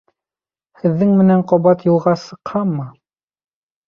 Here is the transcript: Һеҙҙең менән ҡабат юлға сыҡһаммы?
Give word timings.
Һеҙҙең 0.83 1.11
менән 1.19 1.43
ҡабат 1.51 1.85
юлға 1.87 2.13
сыҡһаммы? 2.21 2.87